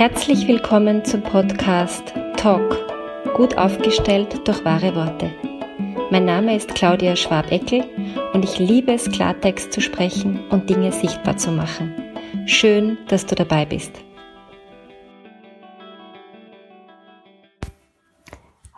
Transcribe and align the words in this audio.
Herzlich 0.00 0.48
willkommen 0.48 1.04
zum 1.04 1.22
Podcast 1.22 2.14
Talk, 2.38 2.74
gut 3.34 3.58
aufgestellt 3.58 4.48
durch 4.48 4.64
wahre 4.64 4.94
Worte. 4.94 5.30
Mein 6.10 6.24
Name 6.24 6.56
ist 6.56 6.74
Claudia 6.74 7.16
Schwabeckel 7.16 7.84
und 8.32 8.42
ich 8.42 8.58
liebe 8.58 8.94
es, 8.94 9.10
Klartext 9.10 9.74
zu 9.74 9.82
sprechen 9.82 10.48
und 10.48 10.70
Dinge 10.70 10.90
sichtbar 10.90 11.36
zu 11.36 11.52
machen. 11.52 11.94
Schön, 12.46 12.96
dass 13.08 13.26
du 13.26 13.34
dabei 13.34 13.66
bist. 13.66 13.92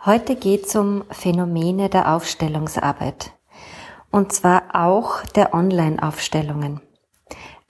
Heute 0.05 0.35
geht 0.35 0.65
es 0.65 0.75
um 0.75 1.05
Phänomene 1.09 1.87
der 1.87 2.13
Aufstellungsarbeit 2.13 3.31
und 4.11 4.33
zwar 4.33 4.63
auch 4.73 5.23
der 5.27 5.53
Online-Aufstellungen. 5.53 6.81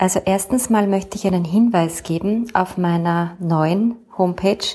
Also 0.04 0.20
erstens 0.26 0.70
mal 0.70 0.86
möchte 0.86 1.18
ich 1.18 1.26
einen 1.26 1.46
Hinweis 1.46 2.04
geben. 2.04 2.54
Auf 2.54 2.78
meiner 2.78 3.38
neuen 3.40 3.96
Homepage 4.18 4.66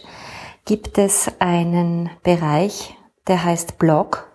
gibt 0.64 0.96
es 0.96 1.30
einen 1.38 2.08
Bereich, 2.22 2.96
der 3.26 3.44
heißt 3.44 3.76
Blog. 3.76 4.32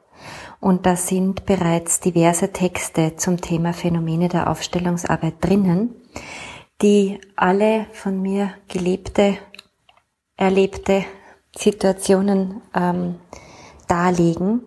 Und 0.60 0.86
da 0.86 0.96
sind 0.96 1.48
bereits 1.48 2.00
diverse 2.00 2.54
Texte 2.54 3.16
zum 3.16 3.42
Thema 3.42 3.74
Phänomene 3.74 4.28
der 4.28 4.48
Aufstellungsarbeit 4.48 5.34
drinnen, 5.42 5.96
die 6.84 7.20
alle 7.36 7.88
von 7.94 8.22
mir 8.22 8.52
gelebte, 8.68 9.40
erlebte 10.38 11.06
Situationen 11.58 12.62
ähm, 12.76 13.16
darlegen 13.88 14.62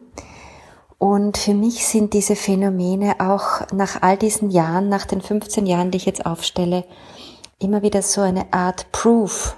und 0.99 1.37
für 1.37 1.55
mich 1.55 1.87
sind 1.87 2.15
diese 2.15 2.37
Phänomene 2.37 3.17
auch 3.21 3.71
nach 3.73 4.03
all 4.03 4.17
diesen 4.17 4.51
Jahren, 4.51 4.89
nach 4.89 5.05
den 5.05 5.21
15 5.21 5.67
Jahren, 5.67 5.91
die 5.91 5.99
ich 5.99 6.07
jetzt 6.07 6.25
aufstelle, 6.25 6.85
immer 7.59 7.83
wieder 7.83 8.03
so 8.03 8.23
eine 8.23 8.53
Art 8.53 8.91
Proof. 8.93 9.57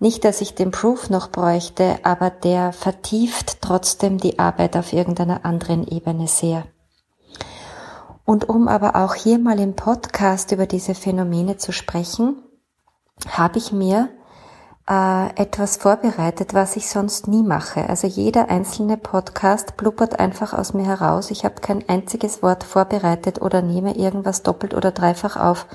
Nicht, 0.00 0.24
dass 0.24 0.40
ich 0.40 0.54
den 0.54 0.70
Proof 0.70 1.10
noch 1.10 1.28
bräuchte, 1.30 1.98
aber 2.02 2.30
der 2.30 2.72
vertieft 2.72 3.60
trotzdem 3.60 4.18
die 4.18 4.38
Arbeit 4.38 4.76
auf 4.76 4.92
irgendeiner 4.92 5.44
anderen 5.44 5.86
Ebene 5.86 6.26
sehr. 6.26 6.64
Und 8.24 8.48
um 8.48 8.66
aber 8.66 8.96
auch 8.96 9.14
hier 9.14 9.38
mal 9.38 9.60
im 9.60 9.76
Podcast 9.76 10.52
über 10.52 10.66
diese 10.66 10.94
Phänomene 10.94 11.58
zu 11.58 11.72
sprechen, 11.72 12.42
habe 13.28 13.58
ich 13.58 13.72
mir 13.72 14.08
äh, 14.90 15.28
etwas 15.40 15.76
vorbereitet, 15.76 16.52
was 16.52 16.74
ich 16.74 16.88
sonst 16.88 17.28
nie 17.28 17.44
mache. 17.44 17.88
Also 17.88 18.08
jeder 18.08 18.50
einzelne 18.50 18.96
Podcast 18.96 19.76
blubbert 19.76 20.18
einfach 20.18 20.52
aus 20.52 20.74
mir 20.74 20.84
heraus. 20.84 21.30
Ich 21.30 21.44
habe 21.44 21.60
kein 21.60 21.88
einziges 21.88 22.42
Wort 22.42 22.64
vorbereitet 22.64 23.40
oder 23.40 23.62
nehme 23.62 23.96
irgendwas 23.96 24.42
doppelt 24.42 24.74
oder 24.74 24.90
dreifach 24.90 25.36
auf 25.36 25.66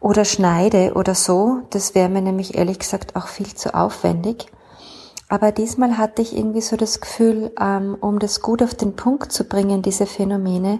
oder 0.00 0.24
schneide 0.24 0.94
oder 0.94 1.14
so. 1.14 1.60
Das 1.70 1.94
wäre 1.94 2.08
mir 2.08 2.22
nämlich 2.22 2.56
ehrlich 2.56 2.78
gesagt 2.78 3.14
auch 3.14 3.26
viel 3.26 3.54
zu 3.54 3.74
aufwendig. 3.74 4.46
Aber 5.28 5.52
diesmal 5.52 5.98
hatte 5.98 6.22
ich 6.22 6.36
irgendwie 6.36 6.60
so 6.62 6.76
das 6.76 7.00
Gefühl, 7.00 7.52
ähm, 7.60 7.96
um 8.00 8.18
das 8.18 8.40
gut 8.40 8.62
auf 8.62 8.74
den 8.74 8.96
Punkt 8.96 9.32
zu 9.32 9.44
bringen, 9.44 9.82
diese 9.82 10.06
Phänomene, 10.06 10.78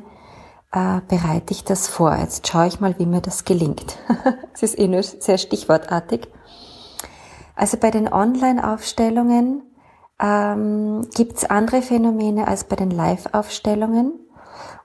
äh, 0.73 1.01
bereite 1.09 1.53
ich 1.53 1.65
das 1.65 1.89
vor. 1.89 2.17
Jetzt 2.17 2.49
schaue 2.49 2.69
ich 2.69 2.81
mal, 2.81 2.99
wie 2.99 3.07
mir 3.07 3.21
das 3.21 3.45
gelingt. 3.45 3.99
Es 4.55 4.63
ist 4.63 4.79
eh 4.79 4.87
nur 4.87 5.03
sehr 5.03 5.37
stichwortartig. 5.37 6.29
Also 7.57 7.77
bei 7.77 7.91
den 7.91 8.13
Online-Aufstellungen 8.13 9.63
ähm, 10.21 11.09
gibt 11.15 11.39
es 11.39 11.45
andere 11.45 11.83
Phänomene 11.83 12.49
als 12.49 12.65
bei 12.65 12.77
den 12.77 12.91
Live-Aufstellungen. 12.91 14.13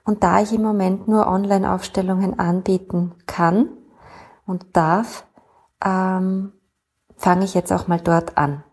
Und 0.04 0.22
da 0.22 0.40
ich 0.40 0.52
im 0.52 0.62
Moment 0.62 1.08
nur 1.08 1.26
Online-Aufstellungen 1.26 2.38
anbieten 2.38 3.14
kann 3.26 3.68
und 4.46 4.76
darf, 4.76 5.26
ähm, 5.84 6.52
fange 7.16 7.44
ich 7.44 7.54
jetzt 7.54 7.72
auch 7.72 7.86
mal 7.86 8.00
dort 8.00 8.36
an. 8.36 8.64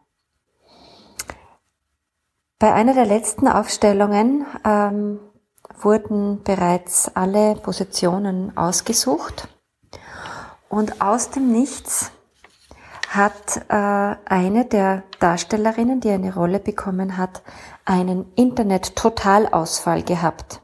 Bei 2.59 2.73
einer 2.73 2.95
der 2.95 3.05
letzten 3.05 3.47
Aufstellungen 3.47 4.45
ähm, 4.65 5.19
wurden 5.79 6.41
bereits 6.43 7.15
alle 7.15 7.55
Positionen 7.55 8.57
ausgesucht 8.57 9.47
und 10.69 11.01
aus 11.01 11.29
dem 11.29 11.51
Nichts 11.51 12.11
hat 13.07 13.61
äh, 13.69 14.15
eine 14.25 14.65
der 14.65 15.03
Darstellerinnen, 15.19 16.01
die 16.01 16.09
eine 16.09 16.33
Rolle 16.33 16.59
bekommen 16.59 17.17
hat, 17.17 17.41
einen 17.85 18.31
Internet-Totalausfall 18.35 20.03
gehabt. 20.03 20.61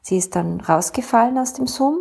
Sie 0.00 0.16
ist 0.16 0.36
dann 0.36 0.60
rausgefallen 0.60 1.36
aus 1.36 1.54
dem 1.54 1.66
Zoom, 1.66 1.98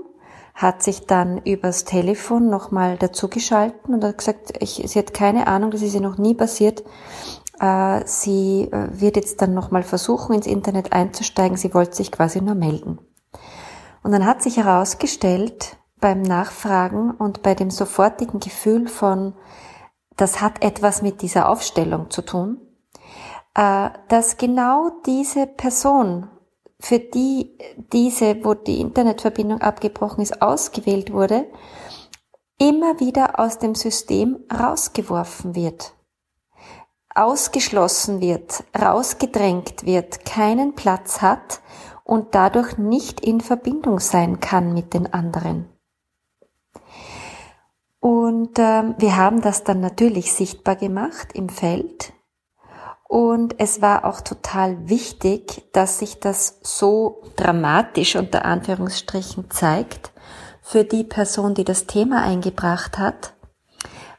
hat 0.53 0.83
sich 0.83 1.07
dann 1.07 1.39
übers 1.39 1.85
Telefon 1.85 2.49
nochmal 2.49 2.97
dazugeschalten 2.97 3.93
und 3.93 4.03
hat 4.03 4.17
gesagt, 4.17 4.53
ich, 4.59 4.83
sie 4.85 4.99
hat 4.99 5.13
keine 5.13 5.47
Ahnung, 5.47 5.71
das 5.71 5.81
ist 5.81 5.93
ihr 5.93 6.01
noch 6.01 6.17
nie 6.17 6.35
passiert. 6.35 6.83
Äh, 7.59 8.01
sie 8.05 8.69
äh, 8.71 8.87
wird 8.91 9.15
jetzt 9.15 9.41
dann 9.41 9.53
nochmal 9.53 9.83
versuchen, 9.83 10.35
ins 10.35 10.47
Internet 10.47 10.93
einzusteigen. 10.93 11.57
Sie 11.57 11.73
wollte 11.73 11.95
sich 11.95 12.11
quasi 12.11 12.41
nur 12.41 12.55
melden. 12.55 12.99
Und 14.03 14.11
dann 14.11 14.25
hat 14.25 14.41
sich 14.41 14.57
herausgestellt, 14.57 15.77
beim 15.99 16.21
Nachfragen 16.21 17.11
und 17.11 17.41
bei 17.41 17.55
dem 17.55 17.71
sofortigen 17.71 18.39
Gefühl 18.39 18.87
von, 18.87 19.33
das 20.15 20.41
hat 20.41 20.63
etwas 20.63 21.01
mit 21.01 21.21
dieser 21.21 21.49
Aufstellung 21.49 22.09
zu 22.09 22.21
tun, 22.21 22.59
äh, 23.55 23.89
dass 24.09 24.37
genau 24.37 24.89
diese 25.05 25.47
Person, 25.47 26.29
für 26.79 26.99
die 26.99 27.57
diese, 27.91 28.43
wo 28.43 28.53
die 28.53 28.81
Internetverbindung 28.81 29.61
abgebrochen 29.61 30.21
ist, 30.21 30.41
ausgewählt 30.41 31.11
wurde, 31.11 31.45
immer 32.59 32.99
wieder 32.99 33.39
aus 33.39 33.59
dem 33.59 33.75
System 33.75 34.43
rausgeworfen 34.53 35.55
wird, 35.55 35.93
ausgeschlossen 37.13 38.21
wird, 38.21 38.63
rausgedrängt 38.79 39.85
wird, 39.85 40.25
keinen 40.25 40.75
Platz 40.75 41.21
hat 41.21 41.61
und 42.03 42.35
dadurch 42.35 42.77
nicht 42.77 43.21
in 43.21 43.41
Verbindung 43.41 43.99
sein 43.99 44.39
kann 44.39 44.73
mit 44.73 44.93
den 44.93 45.11
anderen. 45.13 45.67
Und 48.07 48.57
ähm, 48.57 48.95
wir 48.99 49.17
haben 49.17 49.41
das 49.41 49.65
dann 49.65 49.81
natürlich 49.81 50.31
sichtbar 50.31 50.77
gemacht 50.77 51.33
im 51.33 51.49
Feld. 51.49 52.13
Und 53.03 53.59
es 53.59 53.81
war 53.81 54.05
auch 54.05 54.21
total 54.21 54.87
wichtig, 54.87 55.69
dass 55.73 55.99
sich 55.99 56.17
das 56.21 56.61
so 56.63 57.21
dramatisch 57.35 58.15
unter 58.15 58.45
Anführungsstrichen 58.45 59.51
zeigt 59.51 60.13
für 60.61 60.85
die 60.85 61.03
Person, 61.03 61.53
die 61.53 61.65
das 61.65 61.85
Thema 61.85 62.21
eingebracht 62.21 62.97
hat, 62.97 63.33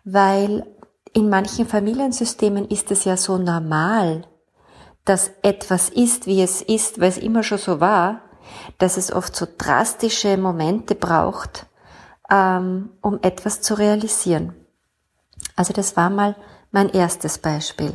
weil 0.04 0.66
in 1.14 1.30
manchen 1.30 1.66
Familiensystemen 1.66 2.68
ist 2.68 2.90
es 2.90 3.06
ja 3.06 3.16
so 3.16 3.38
normal, 3.38 4.26
dass 5.06 5.30
etwas 5.40 5.88
ist, 5.88 6.26
wie 6.26 6.42
es 6.42 6.60
ist, 6.60 7.00
weil 7.00 7.08
es 7.08 7.16
immer 7.16 7.42
schon 7.42 7.56
so 7.56 7.80
war, 7.80 8.20
dass 8.76 8.98
es 8.98 9.10
oft 9.10 9.34
so 9.34 9.46
drastische 9.56 10.36
Momente 10.36 10.94
braucht, 10.94 11.67
ähm, 12.30 12.90
um 13.02 13.18
etwas 13.22 13.60
zu 13.60 13.74
realisieren. 13.74 14.54
Also 15.56 15.72
das 15.72 15.96
war 15.96 16.10
mal 16.10 16.36
mein 16.70 16.88
erstes 16.90 17.38
Beispiel. 17.38 17.94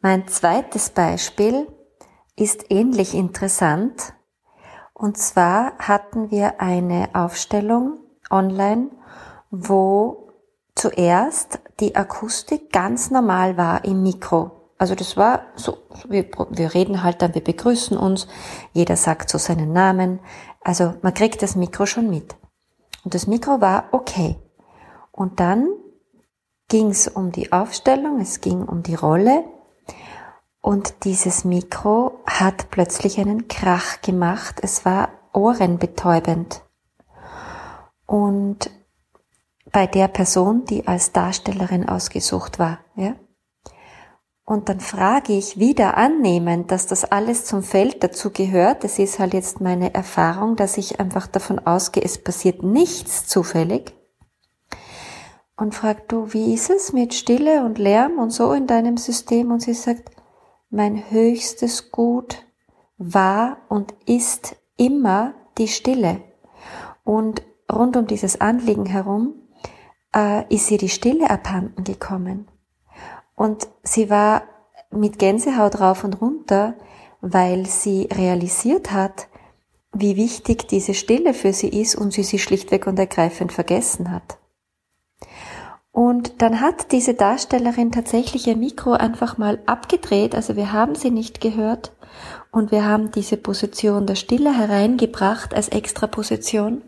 Mein 0.00 0.28
zweites 0.28 0.90
Beispiel 0.90 1.66
ist 2.36 2.70
ähnlich 2.70 3.14
interessant. 3.14 4.14
Und 4.94 5.16
zwar 5.18 5.76
hatten 5.78 6.30
wir 6.30 6.60
eine 6.60 7.10
Aufstellung 7.12 7.98
online, 8.30 8.90
wo 9.50 10.32
zuerst 10.74 11.60
die 11.80 11.96
Akustik 11.96 12.72
ganz 12.72 13.10
normal 13.10 13.56
war 13.56 13.84
im 13.84 14.02
Mikro. 14.02 14.72
Also 14.78 14.94
das 14.94 15.16
war 15.16 15.42
so, 15.56 15.78
wir, 16.08 16.28
wir 16.50 16.74
reden 16.74 17.02
halt 17.02 17.20
dann, 17.22 17.34
wir 17.34 17.42
begrüßen 17.42 17.96
uns, 17.96 18.28
jeder 18.72 18.96
sagt 18.96 19.28
so 19.30 19.38
seinen 19.38 19.72
Namen. 19.72 20.20
Also 20.60 20.94
man 21.02 21.14
kriegt 21.14 21.42
das 21.42 21.56
Mikro 21.56 21.86
schon 21.86 22.08
mit. 22.08 22.36
Und 23.04 23.14
das 23.14 23.26
Mikro 23.26 23.60
war 23.60 23.88
okay. 23.92 24.36
Und 25.12 25.40
dann 25.40 25.68
ging 26.68 26.90
es 26.90 27.08
um 27.08 27.32
die 27.32 27.52
Aufstellung, 27.52 28.20
es 28.20 28.40
ging 28.40 28.62
um 28.62 28.82
die 28.82 28.94
Rolle. 28.94 29.44
Und 30.60 31.04
dieses 31.04 31.44
Mikro 31.44 32.20
hat 32.26 32.70
plötzlich 32.70 33.18
einen 33.18 33.48
Krach 33.48 34.00
gemacht. 34.02 34.60
Es 34.62 34.84
war 34.84 35.08
ohrenbetäubend. 35.32 36.62
Und 38.06 38.70
bei 39.72 39.86
der 39.86 40.08
Person, 40.08 40.64
die 40.64 40.86
als 40.86 41.12
Darstellerin 41.12 41.88
ausgesucht 41.88 42.58
war, 42.58 42.80
ja. 42.96 43.14
Und 44.48 44.70
dann 44.70 44.80
frage 44.80 45.34
ich 45.34 45.58
wieder 45.58 45.98
annehmend, 45.98 46.70
dass 46.70 46.86
das 46.86 47.04
alles 47.04 47.44
zum 47.44 47.62
Feld 47.62 48.02
dazu 48.02 48.30
gehört. 48.30 48.82
Das 48.82 48.98
ist 48.98 49.18
halt 49.18 49.34
jetzt 49.34 49.60
meine 49.60 49.92
Erfahrung, 49.92 50.56
dass 50.56 50.78
ich 50.78 51.00
einfach 51.00 51.26
davon 51.26 51.58
ausgehe, 51.58 52.02
es 52.02 52.16
passiert 52.16 52.62
nichts 52.62 53.26
zufällig. 53.26 53.94
Und 55.54 55.74
frag 55.74 56.08
du, 56.08 56.32
wie 56.32 56.54
ist 56.54 56.70
es 56.70 56.94
mit 56.94 57.12
Stille 57.12 57.62
und 57.62 57.76
Lärm 57.76 58.18
und 58.18 58.30
so 58.30 58.54
in 58.54 58.66
deinem 58.66 58.96
System? 58.96 59.52
Und 59.52 59.60
sie 59.60 59.74
sagt, 59.74 60.12
mein 60.70 61.10
höchstes 61.10 61.92
Gut 61.92 62.46
war 62.96 63.58
und 63.68 63.94
ist 64.06 64.56
immer 64.78 65.34
die 65.58 65.68
Stille. 65.68 66.22
Und 67.04 67.42
rund 67.70 67.98
um 67.98 68.06
dieses 68.06 68.40
Anliegen 68.40 68.86
herum 68.86 69.34
äh, 70.16 70.42
ist 70.48 70.70
ihr 70.70 70.78
die 70.78 70.88
Stille 70.88 71.28
abhanden 71.28 71.84
gekommen. 71.84 72.48
Und 73.38 73.68
sie 73.84 74.10
war 74.10 74.42
mit 74.90 75.20
Gänsehaut 75.20 75.80
rauf 75.80 76.02
und 76.02 76.20
runter, 76.20 76.74
weil 77.20 77.66
sie 77.66 78.08
realisiert 78.12 78.90
hat, 78.90 79.28
wie 79.92 80.16
wichtig 80.16 80.66
diese 80.66 80.92
Stille 80.92 81.34
für 81.34 81.52
sie 81.52 81.68
ist 81.68 81.94
und 81.94 82.12
sie 82.12 82.24
sie 82.24 82.40
schlichtweg 82.40 82.88
und 82.88 82.98
ergreifend 82.98 83.52
vergessen 83.52 84.10
hat. 84.10 84.38
Und 85.92 86.42
dann 86.42 86.60
hat 86.60 86.90
diese 86.90 87.14
Darstellerin 87.14 87.92
tatsächlich 87.92 88.48
ihr 88.48 88.56
Mikro 88.56 88.92
einfach 88.92 89.38
mal 89.38 89.60
abgedreht, 89.66 90.34
also 90.34 90.56
wir 90.56 90.72
haben 90.72 90.96
sie 90.96 91.12
nicht 91.12 91.40
gehört 91.40 91.92
und 92.50 92.72
wir 92.72 92.84
haben 92.84 93.12
diese 93.12 93.36
Position 93.36 94.06
der 94.06 94.16
Stille 94.16 94.52
hereingebracht 94.52 95.54
als 95.54 95.68
Extraposition 95.68 96.82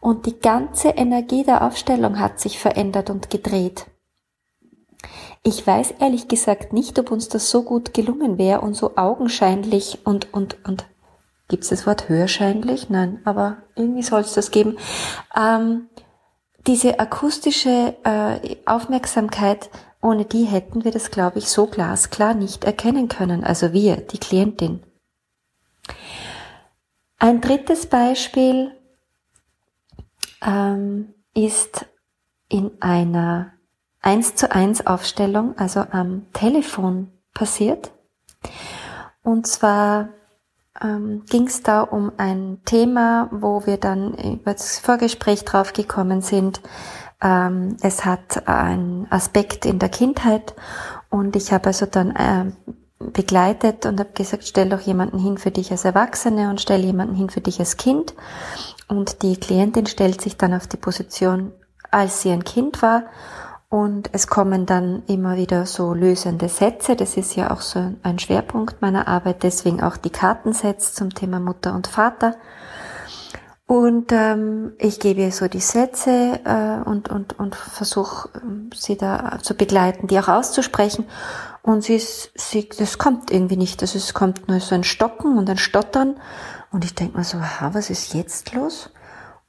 und 0.00 0.24
die 0.24 0.40
ganze 0.40 0.88
Energie 0.88 1.44
der 1.44 1.62
Aufstellung 1.66 2.18
hat 2.18 2.40
sich 2.40 2.58
verändert 2.58 3.10
und 3.10 3.28
gedreht. 3.28 3.86
Ich 5.44 5.66
weiß 5.66 5.94
ehrlich 5.98 6.28
gesagt 6.28 6.72
nicht, 6.72 6.98
ob 7.00 7.10
uns 7.10 7.28
das 7.28 7.50
so 7.50 7.64
gut 7.64 7.94
gelungen 7.94 8.38
wäre 8.38 8.60
und 8.60 8.74
so 8.74 8.96
augenscheinlich 8.96 9.98
und, 10.04 10.32
und, 10.32 10.64
und, 10.64 10.86
gibt's 11.48 11.68
das 11.68 11.84
Wort 11.86 12.08
hörscheinlich? 12.08 12.90
Nein, 12.90 13.20
aber 13.24 13.58
irgendwie 13.74 14.02
soll 14.02 14.20
es 14.20 14.34
das 14.34 14.52
geben. 14.52 14.78
Ähm, 15.36 15.88
diese 16.68 17.00
akustische 17.00 17.96
äh, 18.04 18.56
Aufmerksamkeit, 18.66 19.68
ohne 20.00 20.24
die 20.24 20.44
hätten 20.44 20.84
wir 20.84 20.92
das, 20.92 21.10
glaube 21.10 21.40
ich, 21.40 21.48
so 21.48 21.66
glasklar 21.66 22.34
nicht 22.34 22.62
erkennen 22.62 23.08
können. 23.08 23.42
Also 23.42 23.72
wir, 23.72 23.96
die 23.96 24.18
Klientin. 24.18 24.82
Ein 27.18 27.40
drittes 27.40 27.86
Beispiel 27.86 28.72
ähm, 30.40 31.14
ist 31.34 31.86
in 32.48 32.70
einer 32.80 33.54
1 34.02 34.34
zu 34.34 34.52
1 34.52 34.86
Aufstellung, 34.86 35.56
also 35.56 35.84
am 35.90 36.26
Telefon 36.32 37.12
passiert. 37.32 37.92
Und 39.22 39.46
zwar 39.46 40.08
ähm, 40.80 41.24
ging 41.30 41.46
es 41.46 41.62
da 41.62 41.82
um 41.82 42.12
ein 42.16 42.60
Thema, 42.64 43.28
wo 43.30 43.64
wir 43.66 43.76
dann 43.76 44.14
über 44.14 44.52
das 44.52 44.80
Vorgespräch 44.80 45.44
draufgekommen 45.44 46.20
sind. 46.20 46.60
Ähm, 47.22 47.76
es 47.80 48.04
hat 48.04 48.48
einen 48.48 49.06
Aspekt 49.10 49.64
in 49.64 49.78
der 49.78 49.88
Kindheit 49.88 50.54
und 51.08 51.36
ich 51.36 51.52
habe 51.52 51.66
also 51.66 51.86
dann 51.86 52.10
äh, 52.16 52.50
begleitet 52.98 53.86
und 53.86 54.00
habe 54.00 54.12
gesagt, 54.12 54.44
stell 54.44 54.68
doch 54.68 54.80
jemanden 54.80 55.18
hin 55.18 55.38
für 55.38 55.50
dich 55.52 55.70
als 55.70 55.84
Erwachsene 55.84 56.50
und 56.50 56.60
stell 56.60 56.84
jemanden 56.84 57.14
hin 57.14 57.30
für 57.30 57.40
dich 57.40 57.60
als 57.60 57.76
Kind. 57.76 58.14
Und 58.88 59.22
die 59.22 59.36
Klientin 59.36 59.86
stellt 59.86 60.20
sich 60.20 60.36
dann 60.36 60.54
auf 60.54 60.66
die 60.66 60.76
Position, 60.76 61.52
als 61.90 62.22
sie 62.22 62.30
ein 62.30 62.44
Kind 62.44 62.82
war 62.82 63.04
und 63.72 64.10
es 64.12 64.26
kommen 64.26 64.66
dann 64.66 65.02
immer 65.06 65.38
wieder 65.38 65.64
so 65.64 65.94
lösende 65.94 66.50
Sätze. 66.50 66.94
Das 66.94 67.16
ist 67.16 67.36
ja 67.36 67.50
auch 67.50 67.62
so 67.62 67.94
ein 68.02 68.18
Schwerpunkt 68.18 68.82
meiner 68.82 69.08
Arbeit, 69.08 69.42
deswegen 69.44 69.82
auch 69.82 69.96
die 69.96 70.10
Kartensätze 70.10 70.92
zum 70.92 71.14
Thema 71.14 71.40
Mutter 71.40 71.74
und 71.74 71.86
Vater. 71.86 72.36
Und 73.66 74.12
ähm, 74.12 74.72
ich 74.76 75.00
gebe 75.00 75.22
ihr 75.22 75.32
so 75.32 75.48
die 75.48 75.60
Sätze 75.60 76.40
äh, 76.44 76.86
und, 76.86 77.08
und, 77.08 77.38
und 77.38 77.54
versuche 77.54 78.28
ähm, 78.42 78.68
sie 78.74 78.98
da 78.98 79.38
zu 79.40 79.54
begleiten, 79.54 80.06
die 80.06 80.18
auch 80.18 80.28
auszusprechen. 80.28 81.06
Und 81.62 81.82
sie, 81.82 81.98
sie, 81.98 82.68
das 82.78 82.98
kommt 82.98 83.30
irgendwie 83.30 83.56
nicht. 83.56 83.80
Also 83.80 83.96
es 83.96 84.12
kommt 84.12 84.48
nur 84.48 84.60
so 84.60 84.74
ein 84.74 84.84
Stocken 84.84 85.38
und 85.38 85.48
ein 85.48 85.56
Stottern. 85.56 86.20
Und 86.72 86.84
ich 86.84 86.94
denke 86.94 87.16
mir 87.16 87.24
so, 87.24 87.38
aha, 87.38 87.72
was 87.72 87.88
ist 87.88 88.12
jetzt 88.12 88.52
los? 88.52 88.90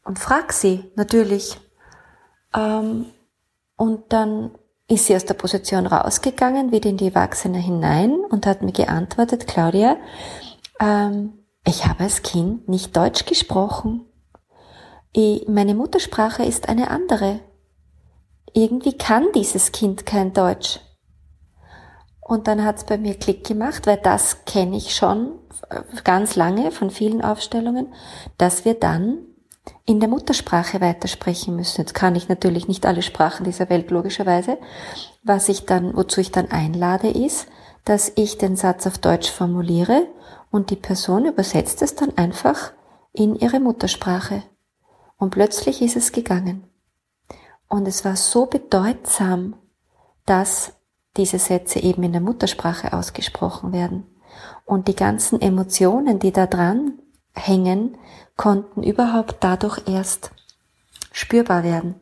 Und 0.05 0.17
frag 0.17 0.53
sie 0.53 0.93
natürlich. 0.95 1.59
Ähm, 2.55 3.07
und 3.83 4.13
dann 4.13 4.51
ist 4.87 5.07
sie 5.07 5.15
aus 5.15 5.25
der 5.25 5.33
Position 5.33 5.87
rausgegangen, 5.87 6.71
wieder 6.71 6.89
in 6.89 6.95
die 6.95 7.07
Erwachsene 7.07 7.57
hinein 7.57 8.15
und 8.29 8.45
hat 8.45 8.61
mir 8.61 8.71
geantwortet, 8.71 9.45
Claudia, 9.45 9.97
ähm, 10.79 11.33
ich 11.67 11.85
habe 11.85 12.05
als 12.05 12.21
Kind 12.21 12.69
nicht 12.69 12.95
Deutsch 12.95 13.25
gesprochen. 13.25 14.05
Ich, 15.11 15.49
meine 15.49 15.75
Muttersprache 15.75 16.45
ist 16.45 16.69
eine 16.69 16.91
andere. 16.91 17.41
Irgendwie 18.53 18.97
kann 18.97 19.25
dieses 19.35 19.73
Kind 19.73 20.05
kein 20.05 20.31
Deutsch. 20.31 20.79
Und 22.21 22.47
dann 22.47 22.63
hat 22.63 22.77
es 22.77 22.83
bei 22.85 22.97
mir 22.97 23.15
Klick 23.15 23.45
gemacht, 23.45 23.85
weil 23.85 23.97
das 23.97 24.45
kenne 24.45 24.77
ich 24.77 24.95
schon 24.95 25.33
ganz 26.05 26.37
lange 26.37 26.71
von 26.71 26.89
vielen 26.89 27.21
Aufstellungen, 27.21 27.93
dass 28.37 28.63
wir 28.63 28.75
dann 28.75 29.17
in 29.85 29.99
der 29.99 30.09
Muttersprache 30.09 30.81
weitersprechen 30.81 31.55
müssen. 31.55 31.81
Jetzt 31.81 31.93
kann 31.93 32.15
ich 32.15 32.29
natürlich 32.29 32.67
nicht 32.67 32.85
alle 32.85 33.01
Sprachen 33.01 33.43
dieser 33.43 33.69
Welt 33.69 33.91
logischerweise. 33.91 34.57
Was 35.23 35.49
ich 35.49 35.65
dann, 35.65 35.95
wozu 35.95 36.21
ich 36.21 36.31
dann 36.31 36.51
einlade, 36.51 37.09
ist, 37.09 37.47
dass 37.85 38.11
ich 38.15 38.37
den 38.37 38.55
Satz 38.55 38.87
auf 38.87 38.97
Deutsch 38.97 39.29
formuliere 39.29 40.07
und 40.51 40.69
die 40.69 40.75
Person 40.75 41.25
übersetzt 41.25 41.81
es 41.81 41.95
dann 41.95 42.17
einfach 42.17 42.73
in 43.11 43.35
ihre 43.35 43.59
Muttersprache. 43.59 44.43
Und 45.17 45.31
plötzlich 45.31 45.81
ist 45.81 45.95
es 45.95 46.11
gegangen. 46.11 46.67
Und 47.67 47.87
es 47.87 48.05
war 48.05 48.15
so 48.15 48.45
bedeutsam, 48.45 49.55
dass 50.25 50.73
diese 51.17 51.39
Sätze 51.39 51.79
eben 51.79 52.03
in 52.03 52.11
der 52.11 52.21
Muttersprache 52.21 52.93
ausgesprochen 52.93 53.71
werden. 53.71 54.05
Und 54.65 54.87
die 54.87 54.95
ganzen 54.95 55.41
Emotionen, 55.41 56.19
die 56.19 56.31
da 56.31 56.47
dran 56.47 56.99
hängen, 57.33 57.97
konnten 58.35 58.83
überhaupt 58.83 59.37
dadurch 59.41 59.81
erst 59.87 60.31
spürbar 61.11 61.63
werden. 61.63 61.95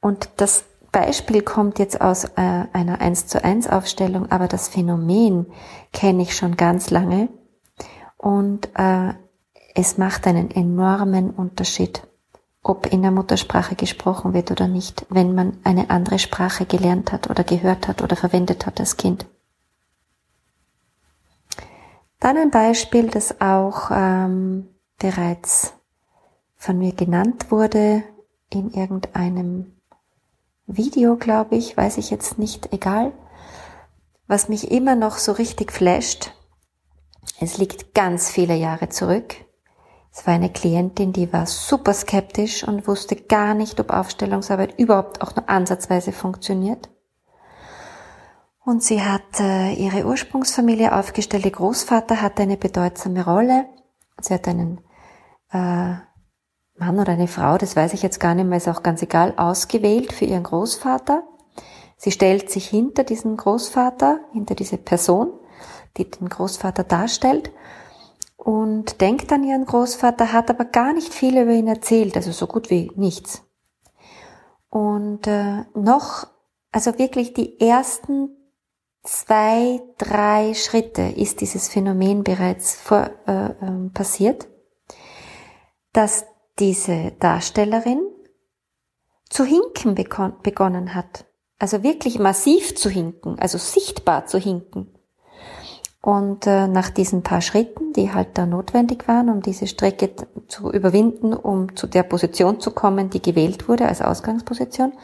Und 0.00 0.30
das 0.36 0.64
Beispiel 0.92 1.42
kommt 1.42 1.78
jetzt 1.78 2.00
aus 2.00 2.24
äh, 2.24 2.64
einer 2.72 3.00
1 3.00 3.28
zu 3.28 3.44
1 3.44 3.68
Aufstellung, 3.68 4.30
aber 4.30 4.48
das 4.48 4.68
Phänomen 4.68 5.46
kenne 5.92 6.22
ich 6.22 6.36
schon 6.36 6.56
ganz 6.56 6.90
lange 6.90 7.28
und 8.16 8.68
äh, 8.74 9.14
es 9.74 9.98
macht 9.98 10.26
einen 10.26 10.50
enormen 10.50 11.30
Unterschied, 11.30 12.02
ob 12.62 12.86
in 12.86 13.02
der 13.02 13.12
Muttersprache 13.12 13.76
gesprochen 13.76 14.34
wird 14.34 14.50
oder 14.50 14.66
nicht, 14.66 15.06
wenn 15.10 15.34
man 15.34 15.58
eine 15.64 15.90
andere 15.90 16.18
Sprache 16.18 16.66
gelernt 16.66 17.12
hat 17.12 17.30
oder 17.30 17.44
gehört 17.44 17.86
hat 17.86 18.02
oder 18.02 18.16
verwendet 18.16 18.66
hat 18.66 18.80
als 18.80 18.96
Kind. 18.96 19.26
Dann 22.20 22.36
ein 22.36 22.50
Beispiel, 22.50 23.08
das 23.08 23.40
auch 23.40 23.90
ähm, 23.90 24.68
bereits 24.98 25.72
von 26.54 26.78
mir 26.78 26.92
genannt 26.92 27.50
wurde 27.50 28.02
in 28.50 28.70
irgendeinem 28.70 29.80
Video, 30.66 31.16
glaube 31.16 31.56
ich, 31.56 31.76
weiß 31.76 31.96
ich 31.96 32.10
jetzt 32.10 32.38
nicht, 32.38 32.72
egal. 32.72 33.12
Was 34.26 34.50
mich 34.50 34.70
immer 34.70 34.94
noch 34.94 35.16
so 35.16 35.32
richtig 35.32 35.72
flasht, 35.72 36.32
es 37.40 37.56
liegt 37.56 37.94
ganz 37.94 38.30
viele 38.30 38.54
Jahre 38.54 38.90
zurück. 38.90 39.34
Es 40.12 40.26
war 40.26 40.34
eine 40.34 40.52
Klientin, 40.52 41.14
die 41.14 41.32
war 41.32 41.46
super 41.46 41.94
skeptisch 41.94 42.64
und 42.64 42.86
wusste 42.86 43.16
gar 43.16 43.54
nicht, 43.54 43.80
ob 43.80 43.90
Aufstellungsarbeit 43.90 44.78
überhaupt 44.78 45.22
auch 45.22 45.34
nur 45.34 45.48
ansatzweise 45.48 46.12
funktioniert. 46.12 46.90
Und 48.70 48.84
sie 48.84 49.02
hat 49.02 49.40
äh, 49.40 49.72
ihre 49.72 50.06
Ursprungsfamilie 50.06 50.94
aufgestellt. 50.94 51.44
Ihr 51.44 51.50
Großvater 51.50 52.22
hatte 52.22 52.44
eine 52.44 52.56
bedeutsame 52.56 53.24
Rolle. 53.24 53.66
Sie 54.20 54.32
hat 54.32 54.46
einen 54.46 54.78
äh, 55.50 55.94
Mann 56.78 57.00
oder 57.00 57.14
eine 57.14 57.26
Frau, 57.26 57.58
das 57.58 57.74
weiß 57.74 57.94
ich 57.94 58.02
jetzt 58.04 58.20
gar 58.20 58.36
nicht 58.36 58.46
mehr, 58.46 58.58
ist 58.58 58.68
auch 58.68 58.84
ganz 58.84 59.02
egal, 59.02 59.34
ausgewählt 59.36 60.12
für 60.12 60.24
ihren 60.24 60.44
Großvater. 60.44 61.24
Sie 61.96 62.12
stellt 62.12 62.48
sich 62.48 62.68
hinter 62.68 63.02
diesen 63.02 63.36
Großvater, 63.36 64.20
hinter 64.32 64.54
diese 64.54 64.78
Person, 64.78 65.32
die 65.96 66.08
den 66.08 66.28
Großvater 66.28 66.84
darstellt 66.84 67.50
und 68.36 69.00
denkt 69.00 69.32
an 69.32 69.42
ihren 69.42 69.64
Großvater, 69.64 70.32
hat 70.32 70.48
aber 70.48 70.64
gar 70.64 70.92
nicht 70.92 71.12
viel 71.12 71.36
über 71.36 71.50
ihn 71.50 71.66
erzählt, 71.66 72.14
also 72.14 72.30
so 72.30 72.46
gut 72.46 72.70
wie 72.70 72.92
nichts. 72.94 73.42
Und 74.68 75.26
äh, 75.26 75.64
noch, 75.74 76.28
also 76.70 76.96
wirklich 77.00 77.34
die 77.34 77.58
ersten 77.60 78.36
zwei, 79.02 79.80
drei 79.98 80.54
Schritte 80.54 81.02
ist 81.02 81.40
dieses 81.40 81.68
Phänomen 81.68 82.24
bereits 82.24 82.74
vor, 82.74 83.10
äh, 83.26 83.46
äh, 83.46 83.90
passiert, 83.92 84.48
dass 85.92 86.24
diese 86.58 87.12
Darstellerin 87.18 88.00
zu 89.28 89.44
hinken 89.44 89.94
begonnen 89.94 90.94
hat. 90.94 91.24
Also 91.58 91.82
wirklich 91.82 92.18
massiv 92.18 92.74
zu 92.74 92.88
hinken, 92.88 93.38
also 93.38 93.58
sichtbar 93.58 94.26
zu 94.26 94.38
hinken. 94.38 94.94
Und 96.02 96.46
äh, 96.46 96.66
nach 96.66 96.88
diesen 96.88 97.22
paar 97.22 97.42
Schritten, 97.42 97.92
die 97.92 98.10
halt 98.12 98.38
da 98.38 98.46
notwendig 98.46 99.06
waren, 99.06 99.28
um 99.28 99.42
diese 99.42 99.66
Strecke 99.66 100.10
zu 100.48 100.72
überwinden, 100.72 101.34
um 101.34 101.76
zu 101.76 101.86
der 101.86 102.02
Position 102.02 102.58
zu 102.60 102.70
kommen, 102.70 103.10
die 103.10 103.20
gewählt 103.20 103.68
wurde 103.68 103.86
als 103.86 104.00
Ausgangsposition, 104.00 104.94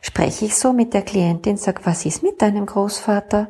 spreche 0.00 0.44
ich 0.44 0.56
so 0.56 0.72
mit 0.72 0.94
der 0.94 1.02
Klientin, 1.02 1.56
sag, 1.56 1.86
was 1.86 2.04
ist 2.04 2.22
mit 2.22 2.42
deinem 2.42 2.66
Großvater? 2.66 3.48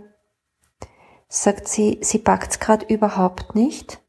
Sagt 1.29 1.69
sie, 1.69 1.99
sie 2.03 2.19
packt's 2.19 2.61
gerade 2.61 2.87
überhaupt 2.87 3.55
nicht, 3.55 4.01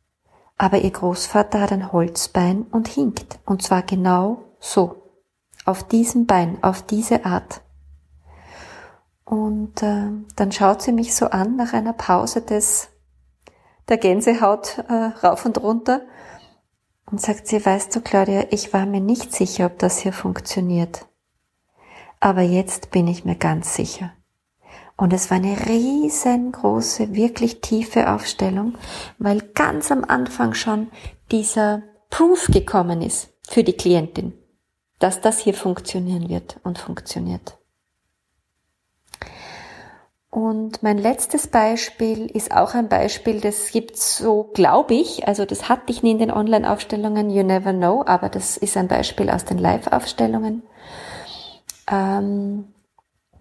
aber 0.57 0.79
ihr 0.79 0.91
Großvater 0.91 1.61
hat 1.61 1.71
ein 1.71 1.91
Holzbein 1.91 2.63
und 2.63 2.87
hinkt, 2.87 3.39
und 3.45 3.61
zwar 3.61 3.81
genau 3.81 4.43
so, 4.59 5.03
auf 5.65 5.83
diesem 5.83 6.25
Bein, 6.25 6.63
auf 6.63 6.81
diese 6.81 7.25
Art. 7.25 7.61
Und 9.25 9.83
äh, 9.83 10.09
dann 10.35 10.51
schaut 10.51 10.81
sie 10.81 10.93
mich 10.93 11.13
so 11.13 11.27
an 11.27 11.57
nach 11.57 11.73
einer 11.73 11.93
Pause 11.93 12.41
des 12.41 12.89
der 13.89 13.97
Gänsehaut 13.97 14.77
äh, 14.89 14.93
rauf 14.93 15.45
und 15.45 15.61
runter 15.61 16.01
und 17.09 17.21
sagt 17.21 17.47
sie, 17.47 17.65
weißt 17.65 17.95
du, 17.95 18.01
Claudia, 18.01 18.45
ich 18.51 18.73
war 18.73 18.85
mir 18.85 19.01
nicht 19.01 19.33
sicher, 19.33 19.65
ob 19.65 19.79
das 19.79 19.99
hier 19.99 20.13
funktioniert. 20.13 21.06
Aber 22.19 22.41
jetzt 22.41 22.91
bin 22.91 23.07
ich 23.07 23.25
mir 23.25 23.35
ganz 23.35 23.75
sicher. 23.75 24.11
Und 24.95 25.13
es 25.13 25.29
war 25.29 25.37
eine 25.37 25.55
riesengroße, 25.67 27.13
wirklich 27.13 27.61
tiefe 27.61 28.11
Aufstellung, 28.11 28.75
weil 29.19 29.41
ganz 29.53 29.91
am 29.91 30.03
Anfang 30.03 30.55
schon 30.55 30.87
dieser 31.31 31.83
Proof 32.09 32.47
gekommen 32.47 33.03
ist 33.03 33.29
für 33.43 33.63
die 33.63 33.73
Klientin, 33.73 34.33
dass 34.97 35.21
das 35.21 35.39
hier 35.39 35.53
funktionieren 35.53 36.29
wird 36.29 36.59
und 36.63 36.79
funktioniert. 36.79 37.57
Und 40.29 40.83
mein 40.83 40.97
letztes 40.97 41.47
Beispiel 41.47 42.27
ist 42.27 42.51
auch 42.51 42.73
ein 42.73 42.89
Beispiel, 42.89 43.39
das 43.39 43.71
gibt's 43.71 44.17
so, 44.17 44.51
glaube 44.53 44.93
ich, 44.93 45.27
also 45.27 45.45
das 45.45 45.69
hatte 45.69 45.91
ich 45.91 46.03
nie 46.03 46.11
in 46.11 46.19
den 46.19 46.31
Online-Aufstellungen, 46.31 47.29
you 47.29 47.43
never 47.43 47.71
know, 47.71 48.03
aber 48.05 48.29
das 48.29 48.57
ist 48.57 48.77
ein 48.77 48.87
Beispiel 48.87 49.29
aus 49.29 49.45
den 49.45 49.57
Live-Aufstellungen. 49.57 50.63
Ähm, 51.89 52.73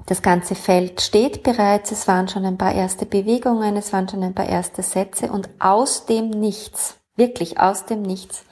das 0.06 0.22
ganze 0.22 0.54
Feld 0.54 1.00
steht 1.00 1.42
bereits, 1.42 1.90
es 1.90 2.06
waren 2.06 2.28
schon 2.28 2.44
ein 2.44 2.58
paar 2.58 2.72
erste 2.72 3.06
Bewegungen, 3.06 3.76
es 3.76 3.92
waren 3.92 4.08
schon 4.08 4.22
ein 4.22 4.34
paar 4.34 4.48
erste 4.48 4.82
Sätze 4.82 5.32
und 5.32 5.48
aus 5.58 6.06
dem 6.06 6.30
Nichts, 6.30 6.98
wirklich 7.16 7.58
aus 7.58 7.86
dem 7.86 8.02
Nichts, 8.02 8.44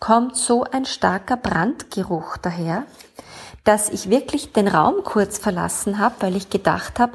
kommt 0.00 0.36
so 0.36 0.64
ein 0.64 0.84
starker 0.84 1.36
Brandgeruch 1.36 2.38
daher, 2.38 2.86
dass 3.62 3.88
ich 3.90 4.10
wirklich 4.10 4.52
den 4.52 4.66
Raum 4.66 5.04
kurz 5.04 5.38
verlassen 5.38 5.98
habe, 5.98 6.16
weil 6.20 6.34
ich 6.34 6.50
gedacht 6.50 6.98
habe, 6.98 7.12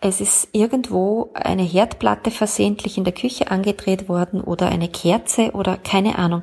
es 0.00 0.20
ist 0.20 0.48
irgendwo 0.52 1.30
eine 1.34 1.62
Herdplatte 1.62 2.30
versehentlich 2.30 2.98
in 2.98 3.04
der 3.04 3.14
Küche 3.14 3.50
angedreht 3.50 4.08
worden 4.08 4.40
oder 4.40 4.68
eine 4.68 4.88
Kerze 4.88 5.52
oder 5.52 5.78
keine 5.78 6.18
Ahnung. 6.18 6.42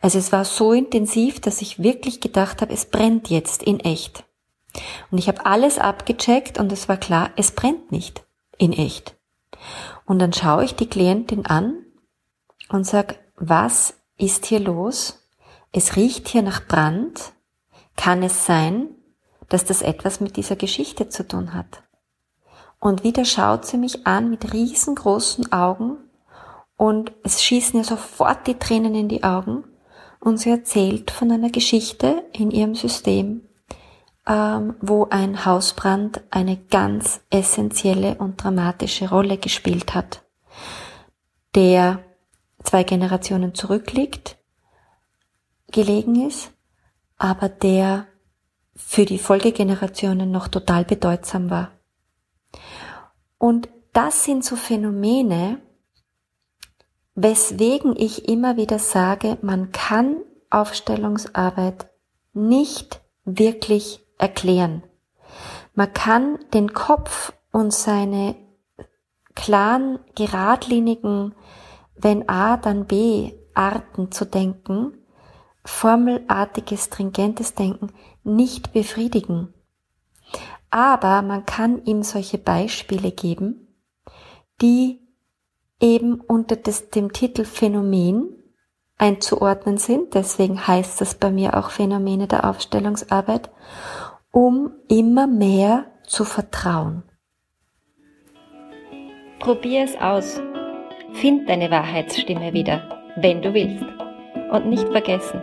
Also 0.00 0.18
es 0.18 0.30
war 0.30 0.44
so 0.44 0.72
intensiv, 0.72 1.40
dass 1.40 1.62
ich 1.62 1.82
wirklich 1.82 2.20
gedacht 2.20 2.60
habe, 2.60 2.72
es 2.72 2.84
brennt 2.84 3.30
jetzt 3.30 3.62
in 3.62 3.80
echt. 3.80 4.22
Und 5.10 5.18
ich 5.18 5.28
habe 5.28 5.46
alles 5.46 5.78
abgecheckt 5.78 6.58
und 6.58 6.72
es 6.72 6.88
war 6.88 6.96
klar, 6.96 7.30
es 7.36 7.52
brennt 7.52 7.90
nicht 7.90 8.24
in 8.56 8.72
echt. 8.72 9.16
Und 10.04 10.18
dann 10.18 10.32
schaue 10.32 10.64
ich 10.64 10.74
die 10.74 10.88
Klientin 10.88 11.46
an 11.46 11.84
und 12.68 12.86
sag, 12.86 13.18
was 13.36 13.94
ist 14.16 14.46
hier 14.46 14.60
los? 14.60 15.26
Es 15.72 15.96
riecht 15.96 16.28
hier 16.28 16.42
nach 16.42 16.66
Brand. 16.66 17.32
Kann 17.96 18.22
es 18.22 18.46
sein, 18.46 18.88
dass 19.48 19.64
das 19.64 19.82
etwas 19.82 20.20
mit 20.20 20.36
dieser 20.36 20.56
Geschichte 20.56 21.08
zu 21.08 21.26
tun 21.26 21.54
hat? 21.54 21.82
Und 22.78 23.04
wieder 23.04 23.24
schaut 23.24 23.66
sie 23.66 23.76
mich 23.76 24.06
an 24.06 24.30
mit 24.30 24.52
riesengroßen 24.52 25.52
Augen 25.52 25.98
und 26.76 27.12
es 27.22 27.42
schießen 27.42 27.78
ihr 27.78 27.84
sofort 27.84 28.46
die 28.46 28.58
Tränen 28.58 28.94
in 28.94 29.08
die 29.08 29.22
Augen 29.22 29.64
und 30.18 30.38
sie 30.38 30.50
erzählt 30.50 31.10
von 31.10 31.30
einer 31.30 31.50
Geschichte 31.50 32.24
in 32.32 32.50
ihrem 32.50 32.74
System, 32.74 33.42
ähm, 34.30 34.76
wo 34.80 35.08
ein 35.10 35.44
Hausbrand 35.44 36.20
eine 36.30 36.56
ganz 36.56 37.20
essentielle 37.30 38.14
und 38.14 38.42
dramatische 38.42 39.10
Rolle 39.10 39.38
gespielt 39.38 39.92
hat, 39.92 40.22
der 41.56 42.04
zwei 42.62 42.84
Generationen 42.84 43.56
zurückliegt, 43.56 44.38
gelegen 45.72 46.28
ist, 46.28 46.52
aber 47.18 47.48
der 47.48 48.06
für 48.76 49.04
die 49.04 49.18
Folgegenerationen 49.18 50.30
noch 50.30 50.46
total 50.46 50.84
bedeutsam 50.84 51.50
war. 51.50 51.72
Und 53.36 53.68
das 53.92 54.24
sind 54.24 54.44
so 54.44 54.54
Phänomene, 54.54 55.60
weswegen 57.16 57.96
ich 57.96 58.28
immer 58.28 58.56
wieder 58.56 58.78
sage, 58.78 59.38
man 59.42 59.72
kann 59.72 60.18
Aufstellungsarbeit 60.50 61.90
nicht 62.32 63.00
wirklich 63.24 64.06
erklären. 64.20 64.82
Man 65.74 65.92
kann 65.92 66.38
den 66.52 66.72
Kopf 66.72 67.32
und 67.52 67.72
seine 67.72 68.36
klaren, 69.34 69.98
geradlinigen, 70.14 71.34
wenn 71.96 72.28
A, 72.28 72.56
dann 72.56 72.86
B 72.86 73.32
Arten 73.54 74.12
zu 74.12 74.24
denken, 74.24 74.94
formelartiges, 75.64 76.84
stringentes 76.84 77.54
Denken 77.54 77.92
nicht 78.22 78.72
befriedigen. 78.72 79.52
Aber 80.70 81.22
man 81.22 81.44
kann 81.46 81.84
ihm 81.84 82.02
solche 82.02 82.38
Beispiele 82.38 83.10
geben, 83.10 83.68
die 84.60 85.00
eben 85.80 86.20
unter 86.20 86.56
des, 86.56 86.90
dem 86.90 87.12
Titel 87.12 87.44
Phänomen 87.44 88.39
einzuordnen 89.00 89.78
sind. 89.78 90.14
Deswegen 90.14 90.66
heißt 90.66 91.00
das 91.00 91.14
bei 91.14 91.30
mir 91.30 91.56
auch 91.56 91.70
Phänomene 91.70 92.26
der 92.26 92.48
Aufstellungsarbeit, 92.48 93.50
um 94.30 94.72
immer 94.88 95.26
mehr 95.26 95.86
zu 96.04 96.24
vertrauen. 96.24 97.02
Probier 99.38 99.84
es 99.84 99.96
aus. 99.96 100.40
Find 101.14 101.48
deine 101.48 101.70
Wahrheitsstimme 101.70 102.52
wieder, 102.52 102.82
wenn 103.16 103.42
du 103.42 103.54
willst. 103.54 103.84
Und 104.52 104.66
nicht 104.66 104.86
vergessen, 104.88 105.42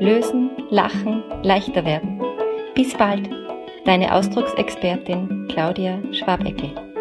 lösen, 0.00 0.50
lachen, 0.70 1.22
leichter 1.42 1.84
werden. 1.84 2.22
Bis 2.74 2.94
bald, 2.96 3.28
deine 3.84 4.14
Ausdrucksexpertin 4.14 5.48
Claudia 5.48 6.00
Schwabeckel. 6.12 6.93